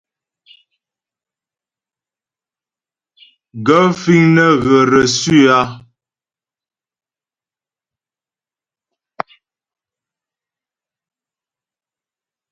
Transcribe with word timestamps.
Gaə̂ 3.65 3.85
fíŋ 4.01 4.21
nə́ 4.35 4.49
ghə̀ 4.63 4.81
reçu 4.91 5.37
a? 5.57 5.59